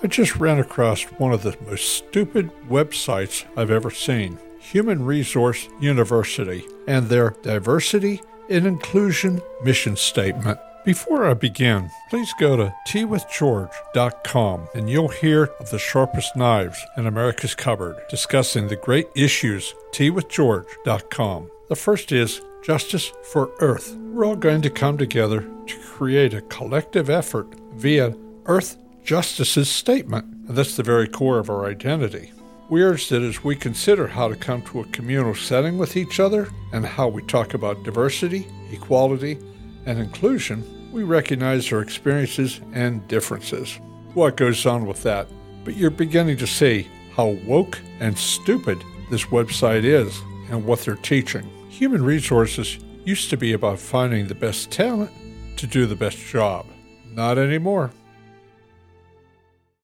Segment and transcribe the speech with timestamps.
[0.00, 5.68] I just ran across one of the most stupid websites I've ever seen Human Resource
[5.80, 10.60] University and their Diversity and Inclusion mission statement.
[10.84, 17.08] Before I begin, please go to teawithgeorge.com and you'll hear of the sharpest knives in
[17.08, 19.74] America's cupboard, discussing the great issues.
[19.90, 21.50] teawithgeorge.com.
[21.68, 23.96] The first is Justice for Earth.
[23.96, 28.14] We're all going to come together to create a collective effort via
[28.46, 32.32] Earth Justice's statement, and that's the very core of our identity.
[32.68, 36.20] We urge that as we consider how to come to a communal setting with each
[36.20, 39.38] other and how we talk about diversity, equality,
[39.86, 43.78] and inclusion, we recognize our experiences and differences.
[44.14, 45.28] What goes on with that?
[45.64, 50.20] But you're beginning to see how woke and stupid this website is
[50.50, 51.48] and what they're teaching.
[51.70, 55.10] Human resources used to be about finding the best talent
[55.56, 56.66] to do the best job.
[57.12, 57.90] Not anymore.